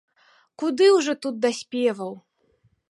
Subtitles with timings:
[0.61, 2.13] Куды ўжо тут да спеваў!